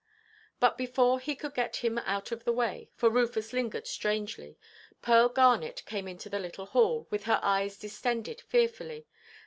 But, 0.59 0.79
before 0.79 1.19
he 1.19 1.35
could 1.35 1.53
get 1.53 1.75
him 1.85 1.99
out 1.99 2.31
of 2.31 2.43
the 2.43 2.51
way—for 2.51 3.07
Rufus 3.07 3.53
lingered 3.53 3.85
strangely—Pearl 3.85 5.29
Garnet 5.29 5.83
came 5.85 6.07
into 6.07 6.27
the 6.27 6.39
little 6.39 6.65
hall, 6.65 7.05
with 7.11 7.25
her 7.25 7.39
eyes 7.43 7.77
distended 7.77 8.41
fearfully. 8.41 9.05